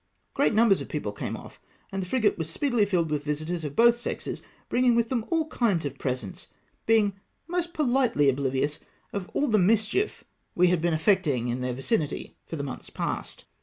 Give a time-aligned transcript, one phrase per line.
[0.33, 3.75] Great numbers of people came off, and the frigate was speedily filled with visitors of
[3.75, 6.47] both sexes, bringing with them all kinds of presents;
[6.87, 7.13] being
[7.47, 8.79] most politely obli vious
[9.13, 10.23] of all the mischief
[10.55, 13.45] we had been effecting in their vicinity for months past.